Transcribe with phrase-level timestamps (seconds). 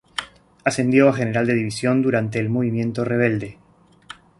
[0.63, 3.59] Ascendió a general de división durante el movimiento rebelde.